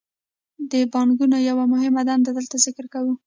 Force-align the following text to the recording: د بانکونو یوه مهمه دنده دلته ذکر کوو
د 0.71 0.73
بانکونو 0.93 1.37
یوه 1.49 1.65
مهمه 1.73 2.01
دنده 2.09 2.31
دلته 2.37 2.55
ذکر 2.65 2.85
کوو 2.93 3.13